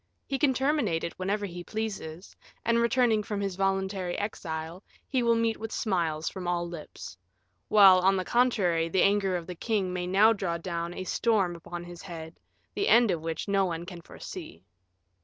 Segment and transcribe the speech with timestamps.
[0.25, 5.35] He can terminate it whenever he pleases, and returning from his voluntary exile, he will
[5.35, 7.15] meet with smiles from all lips;
[7.67, 11.55] while, on the contrary, the anger of the king may now draw down a storm
[11.55, 12.39] upon his head,
[12.73, 14.63] the end of which no one can foresee."